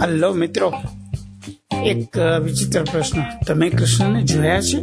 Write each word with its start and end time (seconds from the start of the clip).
Hello 0.00 0.34
મિત્રો, 0.34 0.72
એક 1.84 2.18
વિચિત્ર 2.44 2.84
પ્રશ્ન. 2.84 3.44
તમે 3.46 3.68
કૃષ્ણને 3.68 4.22
જોયા 4.22 4.60
છે? 4.60 4.82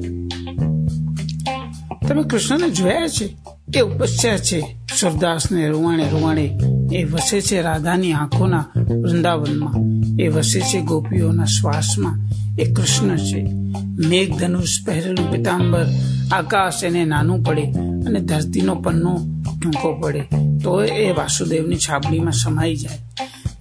તમે 2.07 2.23
કૃષ્ણને 2.23 2.69
જોયા 2.69 3.07
છે? 3.07 3.37
એ 3.77 3.81
ઉપસ્યા 3.81 4.37
છે. 4.37 4.77
સુરદાસને 4.99 5.67
રૂવાણે 5.67 6.09
રૂવાણે 6.09 6.59
એ 6.93 7.03
વસે 7.03 7.41
છે 7.41 7.61
રાધાની 7.61 8.13
આંખોના 8.13 8.65
વૃંદાવનમાં. 9.01 9.73
એ 10.19 10.27
વસે 10.27 10.59
છે 10.59 10.81
ગોપીઓના 10.81 11.45
શ્વાસમાં. 11.45 12.19
એ 12.59 12.73
કૃષ્ણ 12.73 13.17
છે. 13.17 13.43
મેઘ 14.07 14.37
ધનુષ 14.37 14.85
પહેરેલું 14.85 15.31
પિતાંબર 15.31 15.85
આકાશ 16.31 16.83
એને 16.83 17.05
નાનું 17.05 17.43
પડે 17.43 17.61
અને 18.05 18.19
ધરતીનો 18.19 18.75
પન્નો 18.75 19.19
ટૂંકો 19.63 19.93
પડે 19.93 20.21
તો 20.63 20.83
એ 20.83 21.11
વાસુદેવની 21.11 21.77
છાબડીમાં 21.77 22.31
સમાઈ 22.31 22.75
જાય. 22.75 22.97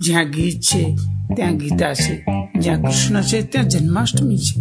જ્યાં 0.00 0.30
ગીત 0.30 0.60
છે, 0.60 0.96
ત્યાં 1.36 1.56
ગીતા 1.56 1.94
છે, 1.94 2.24
જ્યાં 2.58 2.82
કૃષ્ણ 2.82 3.22
છે, 3.22 3.42
ત્યાં 3.42 3.68
જન્માષ્ટમી 3.68 4.38
છે. 4.38 4.60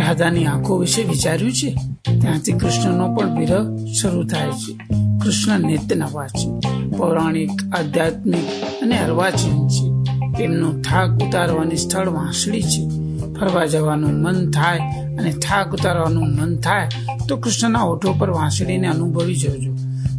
રાધાની 0.00 0.46
આંખો 0.46 0.76
વિશે 0.76 1.02
વિચાર્યું 1.02 1.52
છે? 1.52 1.74
ત્યાંથી 2.20 2.52
કૃષ્ણનો 2.52 3.14
પણ 3.14 3.38
વિરહ 3.38 3.76
શરૂ 4.02 4.24
થાય 4.24 4.50
છે. 4.50 4.74
કૃષ્ણ 5.22 5.60
નિત્ય 5.60 5.94
નવા 5.94 6.26
છે 6.26 6.48
પૌરાણિક, 6.96 7.50
આધ્યાત્મિક 7.78 8.64
અને 8.82 8.98
અર્વાચીન 8.98 9.68
છે. 9.68 9.90
તેમનું 10.38 10.82
થાક 10.82 11.10
ઉતારવાની 11.10 11.76
સ્થળ 11.76 12.08
વાંસળી 12.08 12.62
છે. 12.62 12.88
ફરવા 13.34 13.66
જવાનું 13.66 14.10
મન 14.10 14.50
થાય 14.50 14.78
અને 15.18 15.32
થાક 15.32 15.72
ઉતારવાનું 15.72 16.36
મન 16.36 16.56
થાય, 16.56 16.88
તો 17.28 17.36
કૃષ્ણના 17.36 17.82
ઓઠો 17.82 18.12
પર 18.12 18.30
વાંસળીને 18.30 18.86
અનુભવી 18.86 19.36
જોજો. 19.36 19.69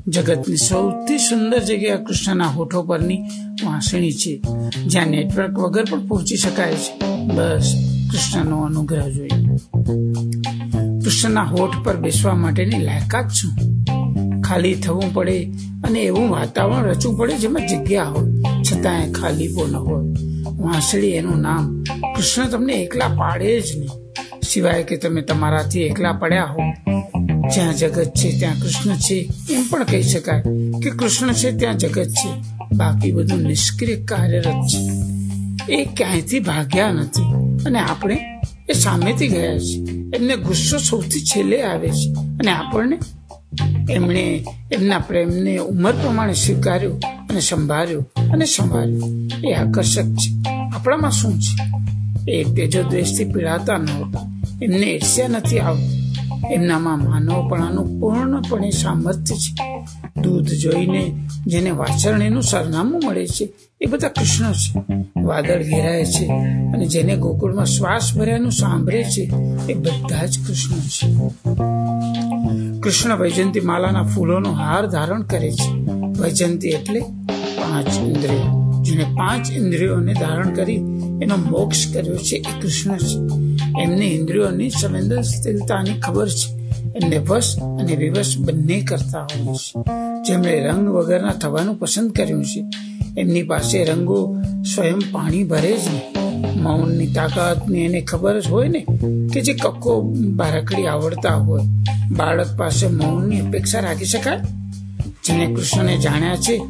જગતની 0.07 0.57
સૌથી 0.57 1.17
સુંદર 1.17 1.59
જગ્યા 1.59 1.97
કૃષ્ણના 1.97 2.45
હોઠો 2.45 2.83
પરની 2.83 3.21
વાંસણી 3.63 4.11
છે, 4.11 4.41
જ્યાં 4.87 5.07
નેટવર્ક 5.07 5.59
વગર 5.59 5.85
પણ 5.91 6.07
પહોંચી 6.07 6.37
શકાય 6.37 6.73
છે. 6.73 7.05
બસ, 7.25 7.75
કૃષ્ણનો 8.11 8.61
અનુગ્રહ 8.61 9.09
જોઈએ. 9.09 9.57
કૃષ્ણના 11.03 11.43
હોઠ 11.43 11.83
પર 11.83 11.97
બેસવા 11.97 12.35
માટેની 12.35 12.83
લાયકાત 12.83 13.25
છું 13.29 13.53
ખાલી 14.41 14.75
થવું 14.75 15.13
પડે 15.13 15.51
અને 15.83 15.99
એવું 15.99 16.29
વાતાવરણ 16.29 16.83
રચવું 16.83 17.17
પડે 17.17 17.33
જેમાં 17.33 17.67
જગ્યા 17.67 18.03
હોય, 18.03 18.31
છતાંય 18.63 19.11
ખાલીપો 19.11 19.67
ન 19.67 19.75
હોય. 19.75 20.03
વાંસળી 20.57 21.07
એનું 21.07 21.41
નામ 21.41 21.83
કૃષ્ણ 22.15 22.47
તમને 22.47 22.73
એકલા 22.73 23.07
પાડે 23.07 23.61
જ 23.61 23.77
નહીં. 23.77 23.89
સિવાય 24.43 24.83
કે 24.83 24.97
તમે 24.97 25.21
તમારાથી 25.21 25.81
એકલા 25.81 26.13
પડ્યા 26.13 26.45
હો 26.45 26.61
જ્યાં 27.53 27.75
જગત 27.75 28.05
છે, 28.05 28.39
ત્યાં 28.39 28.61
કૃષ્ણ 28.61 28.95
છે, 28.95 29.29
એમ 29.49 29.63
પણ 29.69 29.83
કહી 29.83 30.03
શકાય 30.03 30.41
કે 30.83 30.89
કૃષ્ણ 30.89 31.33
છે, 31.33 31.51
ત્યાં 31.51 31.77
જગત 31.77 32.07
છે. 32.07 32.29
બાકી 32.75 33.11
બધું 33.11 33.41
નિષ્ક્રિય 33.41 33.95
કાર્યરત 33.95 34.67
છે. 34.75 34.89
એ 35.73 35.85
ક્યાંયથી 35.85 36.39
ભાગ્યા 36.39 36.91
નથી. 36.91 37.21
અને 37.65 37.79
આપણે 37.79 38.19
એ 38.69 38.73
સામેથી 38.73 39.27
ગયા 39.27 39.59
છે 39.59 39.75
એમને 40.15 40.35
ગુસ્સો 40.35 40.77
સૌથી 40.77 41.21
છેલ્લે 41.21 41.61
આવે 41.61 41.87
છે. 41.87 42.13
અને 42.19 42.51
આપણને 42.51 42.99
એમણે 43.93 44.45
એમના 44.71 44.99
પ્રેમને 44.99 45.57
ઉંમર 45.57 45.91
પ્રમાણે 45.91 46.33
સ્વીકાર્યો 46.33 46.93
અને 47.29 47.39
સંભાળ્યો 47.39 47.99
અને 48.17 48.45
સંભાળ્યો. 48.45 49.01
એ 49.49 49.53
આકર્ષક 49.53 50.03
છે. 50.03 50.49
આપણામાં 50.73 51.11
શું 51.11 51.39
છે? 51.39 51.81
એ 52.31 52.43
તેજો 52.43 52.83
દ્વેષથી 52.83 53.25
પીડાતા 53.25 53.77
નહોતા 53.77 54.41
એમને 54.61 54.85
ઈર્ષ્યા 54.85 55.27
નથી 55.27 55.59
આવતી. 55.59 55.90
એમનામાં 56.51 57.03
માનવપણાનું 57.03 57.99
પૂર્ણપણે 57.99 58.69
સામર્થ્ય 58.71 59.35
છે. 59.35 59.53
દૂધ 60.21 60.47
જોઈને 60.47 61.03
જેને 61.47 61.71
વાછરણીનું 61.71 62.43
સરનામું 62.43 63.01
મળે 63.05 63.27
છે, 63.27 63.45
એ 63.81 63.85
બધા 63.85 64.07
કૃષ્ણ 64.07 64.51
છે. 64.51 64.79
વાદળ 65.21 65.63
ઘેરાય 65.63 66.05
છે 66.05 66.25
અને 66.73 66.85
જેને 66.85 67.15
ગોકુળમાં 67.15 67.65
શ્વાસ 67.65 68.15
ભર્યાનું 68.17 68.51
સાંભળે 68.51 69.03
છે, 69.03 69.23
એ 69.69 69.73
બધા 69.73 70.25
જ 70.25 70.47
કૃષ્ણ 70.47 70.79
છે. 70.95 71.07
કૃષ્ણ 72.79 73.17
વૈજંતી 73.17 73.59
માલાના 73.59 74.03
ફૂલોનો 74.03 74.51
હાર 74.51 74.87
ધારણ 74.87 75.21
કરે 75.23 75.51
છે. 75.51 75.69
વૈજંતી 76.21 76.69
એટલે 76.69 76.99
પાંચ 77.59 77.99
ઇન્દ્રિયો, 77.99 78.81
જેને 78.81 79.03
પાંચ 79.03 79.51
ઇન્દ્રિયોને 79.51 80.13
ધારણ 80.13 80.53
કરી 80.53 80.79
એનો 81.21 81.35
મોક્ષ 81.49 81.93
કર્યો 81.93 82.17
છે 82.17 82.35
એ 82.35 82.61
કૃષ્ણ 82.61 82.97
છે. 82.97 83.50
એમને 83.79 84.05
ઇન્દ્રિયોની 84.05 84.69
સંવેદનશીલતાની 84.69 85.99
ખબર 85.99 86.29
છે. 86.29 86.61
એમને 86.81 87.17
વશ 87.17 87.59
અને 87.59 87.95
વિવશ 87.95 88.37
બંને 88.37 88.81
કરતા 88.81 89.21
હોય 89.21 89.55
છે. 89.55 89.83
જેમણે 90.27 90.59
રંગ 90.59 90.89
વગરના 90.89 91.33
થવાનું 91.33 91.79
પસંદ 91.79 92.11
કર્યું 92.11 92.45
છે. 92.45 92.65
એમની 93.17 93.43
પાસે 93.43 93.83
રંગો 93.83 94.35
સ્વયં 94.75 94.99
પાણી 95.11 95.43
ભરે 95.43 95.77
જ 95.77 95.87
નહીં 95.93 96.21
મૌનની 96.63 97.07
તાકાતની 97.07 97.85
એને 97.85 98.01
ખબર 98.01 98.39
જ 98.39 98.47
હોય 98.47 98.67
ને 98.67 98.85
કે 99.33 99.41
જે 99.41 99.53
કક્કો 99.53 100.01
બારકડી 100.35 100.85
આવડતા 100.85 101.35
હોય. 101.35 101.61
બાળક 102.11 102.57
પાસે 102.57 102.87
મૌનની 102.87 103.39
અપેક્ષા 103.39 103.79
રાખી 103.79 104.05
શકાય? 104.05 104.37
જેને 105.23 105.45
કૃષ્ણને 105.55 105.97
જાણ્યા 105.97 106.35
છે, 106.35 106.61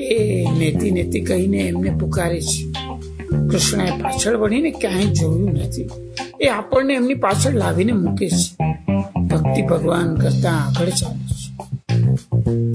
એ 0.00 0.44
નેતી 0.58 0.90
નેતી 0.90 1.20
કહીને 1.20 1.58
એમને 1.58 1.90
પુકારે 1.90 2.40
છે. 2.40 2.64
કૃષ્ણએ 3.48 3.90
પાછળ 3.90 4.36
વળીને 4.36 4.70
ક્યાંય 4.70 5.04
જોયું 5.04 5.50
નથી. 5.52 5.88
એ 6.40 6.46
આપણને 6.46 6.94
એમની 6.94 7.14
પાછળ 7.14 7.52
લાવીને 7.52 7.92
મૂકે 7.92 8.28
છે. 8.28 8.56
ભક્તિ 9.26 9.62
ભગવાન 9.62 10.14
કરતા 10.14 10.50
આગળ 10.50 10.88
ચાલે 10.88 11.26
છે. 11.26 11.48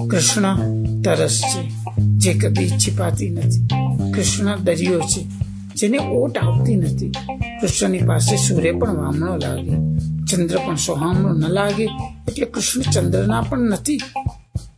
કૃષ્ણ 0.07 0.57
તરસ 1.01 1.41
છે, 1.41 1.71
જે 2.01 2.33
કદી 2.33 2.65
छिपाતી 2.65 3.29
નથી. 3.29 3.67
કૃષ્ણ 4.13 4.57
દરિયો 4.57 4.99
છે, 4.99 5.23
જેને 5.75 5.97
ઓટ 5.97 6.37
આવતી 6.37 6.75
નથી. 6.75 7.11
કૃષ્ણની 7.61 7.97
પાસે 7.97 8.37
સૂર્ય 8.37 8.71
પણ 8.71 8.97
વામણો 8.97 9.37
લાગે, 9.37 9.71
ચંદ્ર 10.25 10.57
પણ 10.57 10.75
સોહામણો 10.75 11.33
ન 11.33 11.47
લાગે, 11.47 11.83
એટલે 12.27 12.45
કૃષ્ણ 12.45 12.81
ચંદ્રના 12.81 13.41
પણ 13.41 13.59
નથી. 13.59 13.97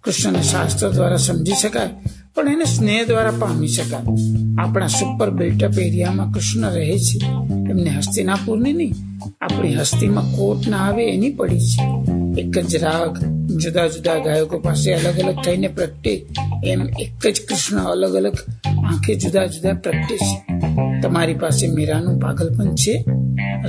કૃષ્ણને 0.04 0.42
શાસ્ત્ર 0.42 0.92
દ્વારા 0.92 1.16
સમજી 1.16 1.52
શકાય, 1.52 1.90
પણ 2.36 2.48
એને 2.48 2.66
સ્નેહ 2.66 3.06
દ્વારા 3.06 3.32
પામી 3.40 3.68
શકાય. 3.68 4.04
આપણા 4.58 4.88
સુપર 4.88 5.30
બિલ્ટઅપ 5.30 5.80
એરિયામાં 5.80 6.32
કૃષ્ણ 6.32 6.62
રહે 6.62 6.98
છે. 6.98 7.45
એમને 7.76 7.90
હસ્તિનાપુરની 7.90 8.74
નહીં. 8.74 8.94
આપણી 9.42 9.76
હસ્તીમાં 9.76 10.24
કોટ 10.24 10.68
ના 10.68 10.78
આવે 10.78 11.08
એની 11.08 11.30
પડી 11.30 11.60
છે. 11.60 12.12
એક 12.42 12.60
જ 12.60 12.76
રાગ 12.76 13.18
જુદા 13.58 13.88
જુદા 13.88 14.16
ગાયકો 14.16 14.60
પાસે 14.60 14.94
અલગ 14.94 15.20
અલગ 15.20 15.36
થઈને 15.46 15.68
પ્રગટે. 15.68 16.26
એમ 16.66 16.82
એક 16.82 17.28
જ 17.28 17.42
કૃષ્ણ 17.50 17.78
અલગ 17.78 18.16
અલગ 18.16 18.34
આંખે 18.86 19.16
જુદા 19.16 19.46
જુદા 19.46 19.74
પ્રગટે 19.74 20.18
છે. 20.18 20.60
તમારી 21.02 21.34
પાસે 21.34 21.68
મીરાનું 21.68 22.20
પાગલપન 22.20 22.76
છે, 22.76 23.06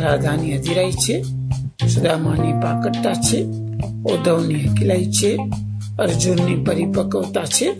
રાધાની 0.00 0.52
અધિરાઈ 0.52 0.92
છે, 0.92 1.22
સુદામાની 1.86 2.52
પાકટતા 2.52 3.12
છે, 3.12 3.42
ઉદ્ધવની 4.12 4.54
હકીલાઈ 4.54 5.04
છે, 5.04 5.36
અર્જુનની 5.98 6.64
પરિપક્વતા 6.64 7.44
છે, 7.44 7.72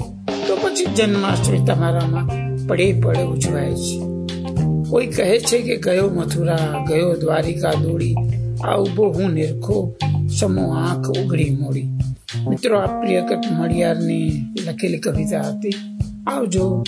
તો 0.48 0.56
પછી 0.56 0.84
જન્માષ્ટમી 0.84 1.59
તમારામાં 1.59 2.28
પડે 2.66 3.00
પડે 3.00 3.22
ઉજવાય 3.22 3.75
છે. 3.75 4.16
કોઈ 4.91 5.06
કહે 5.06 5.38
છે 5.38 5.62
કે 5.62 5.76
ગયો 5.76 6.10
મથુરા, 6.10 6.84
ગયો 6.88 7.16
દ્વારિકા 7.16 7.72
દોડી, 7.72 8.14
આ 8.64 8.76
ઊભો 8.76 9.12
હું 9.12 9.30
નિરખો, 9.30 9.97
સમો 10.41 10.70
આંખ 10.70 11.08
ઉગડી 11.08 11.50
મોડી. 11.50 11.88
મિત્રો, 12.48 12.78
આ 12.78 13.00
પ્રિયકટ 13.00 13.52
મળિયારની 13.58 14.32
લખેલી 14.66 14.98
કવિતા 14.98 15.41
હતી. 15.41 15.74
આવજો. 16.26 16.84